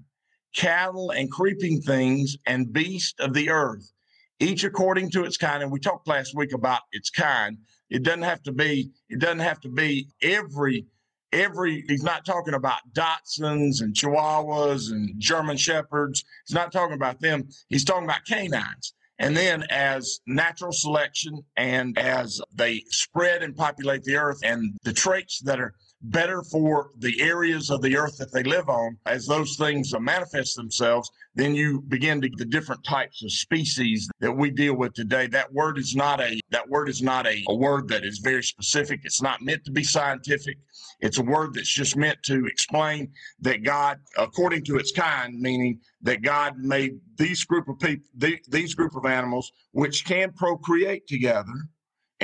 cattle 0.56 1.12
and 1.12 1.30
creeping 1.30 1.82
things 1.82 2.38
and 2.48 2.72
beasts 2.72 3.14
of 3.20 3.34
the 3.34 3.50
earth, 3.50 3.92
each 4.40 4.64
according 4.64 5.12
to 5.12 5.24
its 5.24 5.38
kind. 5.38 5.64
And 5.64 5.72
we 5.72 5.80
talked 5.80 6.08
last 6.08 6.36
week 6.36 6.54
about 6.54 6.82
its 6.92 7.10
kind. 7.10 7.58
It 7.90 8.04
doesn't 8.04 8.24
have 8.24 8.44
to 8.44 8.52
be. 8.52 8.92
It 9.10 9.20
doesn't 9.20 9.40
have 9.40 9.62
to 9.62 9.70
be 9.70 10.08
every 10.22 10.86
every. 11.32 11.84
He's 11.88 12.04
not 12.04 12.26
talking 12.26 12.54
about 12.54 12.80
Dachshunds 12.94 13.82
and 13.82 13.94
Chihuahuas 13.94 14.92
and 14.92 15.20
German 15.20 15.58
Shepherds. 15.58 16.24
He's 16.48 16.56
not 16.56 16.72
talking 16.72 16.96
about 16.96 17.20
them. 17.20 17.50
He's 17.68 17.84
talking 17.84 18.06
about 18.06 18.26
canines. 18.26 18.94
And 19.18 19.36
then, 19.36 19.64
as 19.70 20.20
natural 20.28 20.74
selection 20.74 21.42
and 21.56 21.98
as 21.98 22.42
they 22.54 22.84
spread 22.90 23.44
and 23.44 23.56
populate 23.56 24.04
the 24.04 24.18
earth, 24.18 24.40
and 24.44 24.76
the 24.84 24.92
traits 24.92 25.40
that 25.42 25.60
are 25.60 25.74
better 26.02 26.44
for 26.44 26.92
the 27.00 27.22
areas 27.22 27.70
of 27.70 27.82
the 27.82 27.98
earth 27.98 28.18
that 28.18 28.32
they 28.32 28.44
live 28.44 28.70
on, 28.70 28.98
as 29.06 29.26
those 29.26 29.56
things 29.56 29.94
manifest 30.00 30.56
themselves, 30.56 31.10
then 31.34 31.56
you 31.56 31.82
begin 31.88 32.22
to 32.22 32.30
the 32.38 32.46
different 32.46 32.84
types 32.84 33.24
of 33.24 33.32
species 33.32 34.10
that 34.20 34.32
we 34.32 34.52
deal 34.52 34.76
with 34.76 34.94
today. 34.94 35.28
That 35.28 35.52
word 35.54 35.78
is 35.78 35.96
not 35.96 36.22
a 36.22 36.40
that 36.52 36.70
word 36.70 36.90
is 36.90 37.02
not 37.02 37.28
a, 37.28 37.44
a 37.48 37.56
word 37.56 37.88
that 37.90 38.06
is 38.06 38.20
very 38.20 38.44
specific. 38.44 39.02
It's 39.04 39.22
not 39.22 39.42
meant 39.42 39.66
to 39.66 39.72
be 39.72 39.84
scientific. 39.84 40.58
It's 41.00 41.18
a 41.18 41.24
word 41.24 41.54
that's 41.54 41.74
just 41.74 41.96
meant 41.96 42.22
to 42.24 42.46
explain 42.46 43.12
that 43.42 43.64
God, 43.64 44.00
according 44.18 44.64
to 44.66 44.78
its 44.78 44.92
kind, 44.92 45.40
meaning 45.40 45.80
that 46.02 46.22
God 46.22 46.58
made 46.58 47.00
these 47.18 47.44
group 47.44 47.68
of 47.68 47.80
people, 47.80 48.06
these 48.18 48.76
group 48.76 48.96
of 48.96 49.06
animals, 49.06 49.52
which 49.72 50.06
can 50.06 50.32
procreate 50.34 51.08
together 51.08 51.54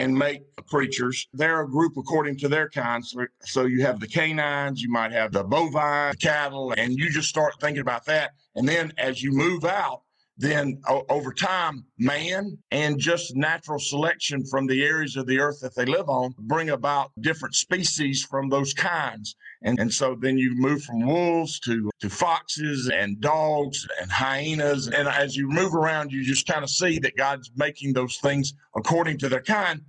and 0.02 0.18
make 0.18 0.42
creatures. 0.66 1.28
They're 1.32 1.62
a 1.62 1.70
group 1.70 1.96
according 1.96 2.38
to 2.40 2.48
their 2.48 2.68
kinds. 2.70 3.16
So 3.42 3.66
you 3.66 3.84
have 3.86 4.00
the 4.00 4.08
canines, 4.08 4.82
you 4.82 4.90
might 4.90 5.12
have 5.12 5.32
the 5.32 5.44
bovine, 5.44 6.16
cattle, 6.16 6.74
and 6.76 6.98
you 6.98 7.12
just 7.12 7.30
start 7.30 7.54
thinking 7.62 7.82
about 7.82 8.06
that. 8.06 8.32
And 8.56 8.68
then 8.68 8.94
as 8.98 9.22
you 9.22 9.32
move 9.32 9.64
out, 9.64 10.02
then 10.38 10.82
o- 10.88 11.06
over 11.10 11.32
time, 11.32 11.86
man 12.00 12.58
and 12.72 12.98
just 12.98 13.36
natural 13.36 13.78
selection 13.78 14.44
from 14.44 14.66
the 14.66 14.84
areas 14.84 15.16
of 15.16 15.28
the 15.28 15.40
earth 15.40 15.60
that 15.62 15.76
they 15.76 15.86
live 15.86 16.10
on 16.10 16.34
bring 16.40 16.72
about 16.72 17.12
different 17.20 17.54
species 17.54 18.24
from 18.24 18.50
those 18.50 18.74
kinds. 18.74 19.36
And, 19.62 19.80
and 19.80 19.94
so 19.94 20.16
then 20.20 20.40
you 20.40 20.56
move 20.56 20.82
from 20.84 21.06
wolves 21.06 21.60
to, 21.62 21.92
to 22.00 22.10
foxes 22.10 22.90
and 22.90 23.22
dogs 23.22 23.88
and 24.02 24.12
hyenas. 24.12 24.88
And 24.88 25.08
as 25.08 25.36
you 25.36 25.48
move 25.48 25.76
around, 25.76 26.12
you 26.12 26.24
just 26.24 26.48
kind 26.48 26.64
of 26.64 26.72
see 26.72 26.98
that 27.00 27.16
God's 27.16 27.52
making 27.56 27.94
those 27.94 28.18
things 28.18 28.54
according 28.76 29.20
to 29.20 29.30
their 29.30 29.42
kind. 29.44 29.82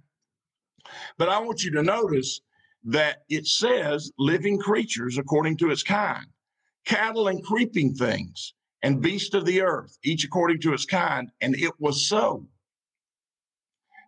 But 1.19 1.29
I 1.29 1.39
want 1.39 1.63
you 1.63 1.71
to 1.73 1.83
notice 1.83 2.41
that 2.85 3.23
it 3.29 3.47
says 3.47 4.11
living 4.19 4.59
creatures 4.59 5.19
according 5.19 5.57
to 5.59 5.71
its 5.71 5.83
kind, 5.83 6.27
cattle 6.85 7.29
and 7.29 7.45
creeping 7.45 7.95
things 7.95 8.55
and 8.83 9.01
beasts 9.01 9.35
of 9.35 9.45
the 9.45 9.63
earth, 9.63 9.97
each 10.03 10.25
according 10.25 10.61
to 10.63 10.73
its 10.73 10.85
kind. 10.85 11.31
And 11.41 11.55
it 11.55 11.73
was 11.79 12.07
so. 12.07 12.47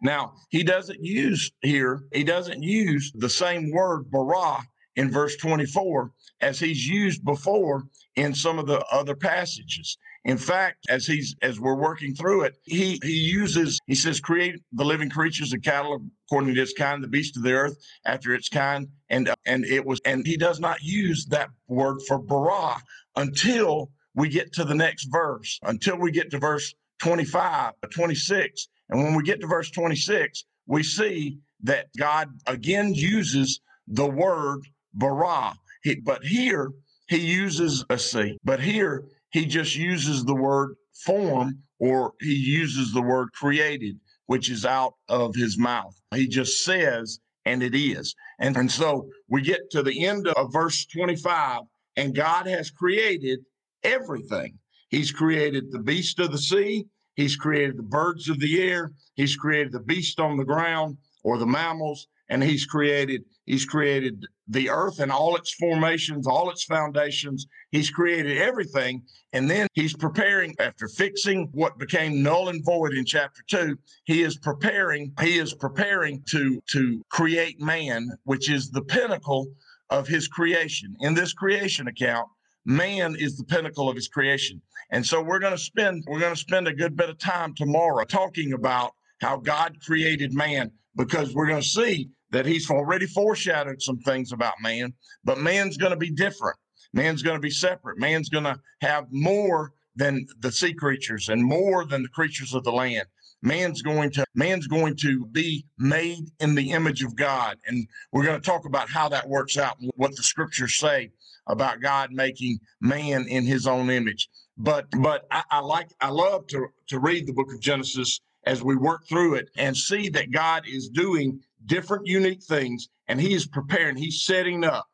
Now, 0.02 0.34
he 0.50 0.62
doesn't 0.62 1.02
use 1.02 1.50
here, 1.62 2.04
he 2.12 2.24
doesn't 2.24 2.62
use 2.62 3.12
the 3.14 3.28
same 3.28 3.70
word, 3.70 4.10
bara, 4.10 4.58
in 4.96 5.10
verse 5.10 5.36
24 5.36 6.12
as 6.40 6.60
he's 6.60 6.86
used 6.86 7.24
before 7.24 7.84
in 8.16 8.34
some 8.34 8.58
of 8.58 8.66
the 8.66 8.84
other 8.86 9.14
passages. 9.14 9.96
In 10.24 10.38
fact, 10.38 10.86
as 10.88 11.06
he's 11.06 11.36
as 11.42 11.60
we're 11.60 11.74
working 11.74 12.14
through 12.14 12.42
it, 12.44 12.56
he 12.64 12.98
he 13.02 13.12
uses 13.12 13.78
he 13.86 13.94
says 13.94 14.20
create 14.20 14.62
the 14.72 14.84
living 14.84 15.10
creatures 15.10 15.52
and 15.52 15.62
cattle 15.62 16.00
according 16.26 16.54
to 16.54 16.62
its 16.62 16.72
kind, 16.72 17.02
the 17.02 17.08
beast 17.08 17.36
of 17.36 17.42
the 17.42 17.52
earth 17.52 17.76
after 18.06 18.34
its 18.34 18.48
kind, 18.48 18.88
and 19.10 19.28
uh, 19.28 19.34
and 19.46 19.66
it 19.66 19.84
was 19.84 20.00
and 20.06 20.26
he 20.26 20.36
does 20.36 20.60
not 20.60 20.82
use 20.82 21.26
that 21.26 21.50
word 21.68 22.00
for 22.08 22.18
bara 22.18 22.76
until 23.16 23.90
we 24.14 24.28
get 24.28 24.52
to 24.54 24.64
the 24.64 24.74
next 24.74 25.06
verse, 25.06 25.58
until 25.64 25.98
we 25.98 26.10
get 26.10 26.30
to 26.30 26.38
verse 26.38 26.74
25, 27.00 27.72
uh, 27.82 27.86
26, 27.88 28.68
and 28.88 29.02
when 29.02 29.14
we 29.14 29.22
get 29.22 29.40
to 29.40 29.46
verse 29.46 29.70
26, 29.70 30.44
we 30.66 30.82
see 30.82 31.38
that 31.62 31.88
God 31.98 32.30
again 32.46 32.94
uses 32.94 33.60
the 33.88 34.06
word 34.06 34.60
bara. 34.94 35.54
He, 35.82 35.96
but 35.96 36.24
here 36.24 36.70
he 37.08 37.18
uses 37.18 37.84
a 37.90 37.94
a 37.94 37.98
C. 37.98 38.38
But 38.44 38.60
here 38.60 39.04
he 39.34 39.46
just 39.46 39.74
uses 39.74 40.24
the 40.24 40.34
word 40.34 40.76
form 41.04 41.58
or 41.80 42.12
he 42.20 42.32
uses 42.32 42.92
the 42.92 43.02
word 43.02 43.32
created, 43.32 43.98
which 44.26 44.48
is 44.48 44.64
out 44.64 44.94
of 45.08 45.34
his 45.34 45.58
mouth. 45.58 46.00
He 46.14 46.28
just 46.28 46.62
says, 46.62 47.18
and 47.44 47.60
it 47.60 47.74
is. 47.74 48.14
And, 48.38 48.56
and 48.56 48.70
so 48.70 49.08
we 49.28 49.42
get 49.42 49.72
to 49.72 49.82
the 49.82 50.06
end 50.06 50.28
of 50.28 50.52
verse 50.52 50.86
25, 50.86 51.62
and 51.96 52.14
God 52.14 52.46
has 52.46 52.70
created 52.70 53.40
everything. 53.82 54.56
He's 54.88 55.10
created 55.10 55.72
the 55.72 55.80
beast 55.80 56.20
of 56.20 56.30
the 56.30 56.38
sea, 56.38 56.86
He's 57.16 57.34
created 57.34 57.76
the 57.76 57.82
birds 57.82 58.28
of 58.28 58.38
the 58.38 58.62
air, 58.62 58.92
He's 59.16 59.34
created 59.34 59.72
the 59.72 59.80
beast 59.80 60.20
on 60.20 60.36
the 60.36 60.44
ground 60.44 60.96
or 61.24 61.38
the 61.38 61.46
mammals, 61.46 62.06
and 62.28 62.42
He's 62.42 62.66
created 62.66 63.24
He's 63.46 63.66
created 63.66 64.24
the 64.48 64.70
earth 64.70 65.00
and 65.00 65.12
all 65.12 65.36
its 65.36 65.52
formations, 65.54 66.26
all 66.26 66.50
its 66.50 66.64
foundations. 66.64 67.46
He's 67.70 67.90
created 67.90 68.38
everything. 68.38 69.02
And 69.32 69.50
then 69.50 69.66
he's 69.74 69.94
preparing, 69.94 70.54
after 70.58 70.88
fixing 70.88 71.48
what 71.52 71.78
became 71.78 72.22
null 72.22 72.48
and 72.48 72.64
void 72.64 72.94
in 72.94 73.04
chapter 73.04 73.42
two, 73.46 73.76
he 74.04 74.22
is 74.22 74.38
preparing, 74.38 75.12
he 75.20 75.38
is 75.38 75.54
preparing 75.54 76.22
to, 76.30 76.62
to 76.70 77.02
create 77.10 77.60
man, 77.60 78.08
which 78.24 78.50
is 78.50 78.70
the 78.70 78.82
pinnacle 78.82 79.48
of 79.90 80.08
his 80.08 80.26
creation. 80.28 80.94
In 81.00 81.14
this 81.14 81.34
creation 81.34 81.88
account, 81.88 82.28
man 82.64 83.16
is 83.18 83.36
the 83.36 83.44
pinnacle 83.44 83.90
of 83.90 83.96
his 83.96 84.08
creation. 84.08 84.60
And 84.90 85.04
so 85.04 85.22
we're 85.22 85.38
going 85.38 85.52
to 85.52 85.58
spend, 85.58 86.04
we're 86.06 86.20
going 86.20 86.34
to 86.34 86.40
spend 86.40 86.66
a 86.68 86.74
good 86.74 86.96
bit 86.96 87.10
of 87.10 87.18
time 87.18 87.54
tomorrow 87.54 88.04
talking 88.04 88.54
about 88.54 88.92
how 89.20 89.36
God 89.36 89.76
created 89.84 90.32
man 90.32 90.70
because 90.96 91.34
we're 91.34 91.46
going 91.46 91.62
to 91.62 91.68
see 91.68 92.10
that 92.30 92.46
he's 92.46 92.70
already 92.70 93.06
foreshadowed 93.06 93.80
some 93.80 93.98
things 93.98 94.32
about 94.32 94.54
man, 94.60 94.92
but 95.24 95.38
man's 95.38 95.76
going 95.76 95.92
to 95.92 95.96
be 95.96 96.10
different. 96.10 96.56
Man's 96.92 97.22
going 97.22 97.36
to 97.36 97.40
be 97.40 97.50
separate. 97.50 97.98
Man's 97.98 98.28
going 98.28 98.44
to 98.44 98.58
have 98.80 99.06
more 99.10 99.72
than 99.96 100.26
the 100.40 100.50
sea 100.50 100.74
creatures 100.74 101.28
and 101.28 101.44
more 101.44 101.84
than 101.84 102.02
the 102.02 102.08
creatures 102.08 102.54
of 102.54 102.64
the 102.64 102.72
land. 102.72 103.06
Man's 103.42 103.82
going 103.82 104.10
to 104.12 104.24
man's 104.34 104.66
going 104.66 104.96
to 104.96 105.26
be 105.26 105.66
made 105.76 106.30
in 106.40 106.54
the 106.54 106.70
image 106.70 107.02
of 107.02 107.14
God, 107.14 107.58
and 107.66 107.86
we're 108.10 108.24
going 108.24 108.40
to 108.40 108.46
talk 108.46 108.64
about 108.64 108.88
how 108.88 109.08
that 109.10 109.28
works 109.28 109.58
out, 109.58 109.76
what 109.96 110.16
the 110.16 110.22
scriptures 110.22 110.78
say 110.78 111.10
about 111.46 111.82
God 111.82 112.10
making 112.10 112.58
man 112.80 113.26
in 113.28 113.44
His 113.44 113.66
own 113.66 113.90
image. 113.90 114.30
But 114.56 114.86
but 114.98 115.26
I, 115.30 115.42
I 115.50 115.60
like 115.60 115.90
I 116.00 116.08
love 116.08 116.46
to 116.48 116.68
to 116.88 116.98
read 116.98 117.26
the 117.26 117.34
book 117.34 117.52
of 117.52 117.60
Genesis 117.60 118.18
as 118.46 118.62
we 118.62 118.76
work 118.76 119.06
through 119.08 119.34
it 119.34 119.48
and 119.56 119.76
see 119.76 120.08
that 120.10 120.30
God 120.30 120.64
is 120.66 120.88
doing 120.88 121.40
different, 121.66 122.06
unique 122.06 122.42
things, 122.42 122.88
and 123.08 123.20
he 123.20 123.34
is 123.34 123.46
preparing, 123.46 123.96
he's 123.96 124.24
setting 124.24 124.64
up 124.64 124.86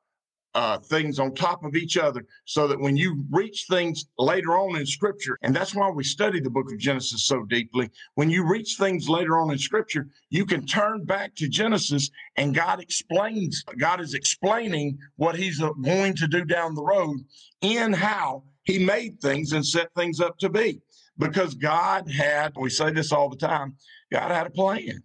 uh, 0.55 0.79
things 0.79 1.19
on 1.19 1.35
top 1.35 1.65
of 1.65 1.77
each 1.77 1.97
other 1.97 2.25
so 2.45 2.67
that 2.67 2.81
when 2.81 2.97
you 2.97 3.25
reach 3.31 3.67
things 3.71 4.07
later 4.19 4.57
on 4.57 4.77
in 4.77 4.85
scripture, 4.87 5.39
and 5.43 5.55
that's 5.55 5.75
why 5.75 5.89
we 5.89 6.03
study 6.03 6.41
the 6.41 6.51
book 6.51 6.71
of 6.73 6.79
Genesis 6.79 7.25
so 7.25 7.45
deeply, 7.45 7.89
when 8.15 8.31
you 8.31 8.47
reach 8.47 8.77
things 8.77 9.09
later 9.09 9.39
on 9.39 9.51
in 9.51 9.59
scripture, 9.59 10.09
you 10.31 10.45
can 10.45 10.67
turn 10.67 11.05
back 11.05 11.35
to 11.37 11.49
Genesis 11.49 12.11
and 12.37 12.55
God 12.55 12.81
explains, 12.81 13.63
God 13.79 14.01
is 14.01 14.15
explaining 14.15 14.99
what 15.17 15.37
he's 15.37 15.61
going 15.61 16.17
to 16.17 16.27
do 16.27 16.45
down 16.45 16.75
the 16.75 16.83
road 16.83 17.19
in 17.61 17.93
how 17.93 18.43
he 18.65 18.79
made 18.79 19.21
things 19.21 19.53
and 19.53 19.65
set 19.65 19.93
things 19.95 20.21
up 20.21 20.39
to 20.39 20.49
be. 20.49 20.81
Because 21.21 21.55
God 21.55 22.11
had, 22.11 22.55
we 22.57 22.71
say 22.71 22.91
this 22.91 23.13
all 23.13 23.29
the 23.29 23.37
time, 23.37 23.77
God 24.11 24.31
had 24.31 24.47
a 24.47 24.51
plan. 24.51 25.03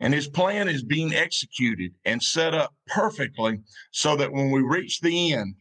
And 0.00 0.12
his 0.12 0.26
plan 0.26 0.68
is 0.68 0.82
being 0.82 1.14
executed 1.14 1.92
and 2.04 2.20
set 2.20 2.54
up 2.54 2.74
perfectly 2.88 3.60
so 3.92 4.16
that 4.16 4.32
when 4.32 4.50
we 4.50 4.60
reach 4.60 5.00
the 5.00 5.32
end, 5.32 5.54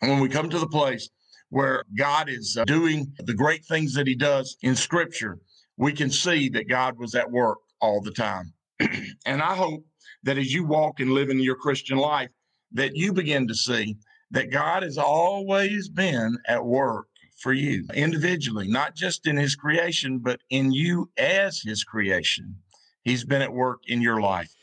when 0.00 0.20
we 0.20 0.28
come 0.28 0.50
to 0.50 0.58
the 0.58 0.68
place 0.68 1.08
where 1.48 1.84
God 1.96 2.28
is 2.28 2.56
uh, 2.58 2.64
doing 2.66 3.12
the 3.18 3.34
great 3.34 3.64
things 3.64 3.94
that 3.94 4.06
he 4.06 4.14
does 4.14 4.56
in 4.62 4.76
scripture, 4.76 5.38
we 5.78 5.92
can 5.92 6.10
see 6.10 6.50
that 6.50 6.68
God 6.68 6.98
was 6.98 7.14
at 7.14 7.30
work 7.30 7.58
all 7.80 8.02
the 8.02 8.10
time. 8.10 8.52
and 9.26 9.40
I 9.40 9.54
hope 9.54 9.84
that 10.22 10.38
as 10.38 10.52
you 10.52 10.66
walk 10.66 11.00
and 11.00 11.12
live 11.12 11.30
in 11.30 11.40
your 11.40 11.56
Christian 11.56 11.96
life, 11.96 12.28
that 12.72 12.94
you 12.94 13.14
begin 13.14 13.48
to 13.48 13.54
see 13.54 13.96
that 14.32 14.50
God 14.50 14.82
has 14.82 14.98
always 14.98 15.88
been 15.88 16.36
at 16.46 16.64
work 16.64 17.06
for 17.42 17.52
you 17.52 17.84
individually, 17.92 18.68
not 18.68 18.94
just 18.94 19.26
in 19.26 19.36
his 19.36 19.56
creation, 19.56 20.18
but 20.18 20.40
in 20.48 20.70
you 20.70 21.10
as 21.18 21.60
his 21.60 21.82
creation. 21.82 22.54
He's 23.02 23.24
been 23.24 23.42
at 23.42 23.52
work 23.52 23.80
in 23.88 24.00
your 24.00 24.20
life. 24.20 24.54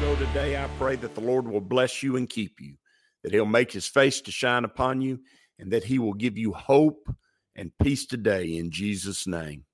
Go 0.00 0.16
today, 0.16 0.56
I 0.56 0.68
pray 0.78 0.94
that 0.96 1.16
the 1.16 1.20
Lord 1.20 1.48
will 1.48 1.60
bless 1.60 2.02
you 2.02 2.14
and 2.16 2.30
keep 2.30 2.60
you, 2.60 2.76
that 3.24 3.32
he'll 3.32 3.44
make 3.44 3.72
his 3.72 3.88
face 3.88 4.20
to 4.22 4.30
shine 4.30 4.64
upon 4.64 5.00
you, 5.00 5.18
and 5.58 5.72
that 5.72 5.84
he 5.84 5.98
will 5.98 6.14
give 6.14 6.38
you 6.38 6.52
hope 6.52 7.12
and 7.56 7.72
peace 7.82 8.06
today 8.06 8.56
in 8.56 8.70
Jesus' 8.70 9.26
name. 9.26 9.64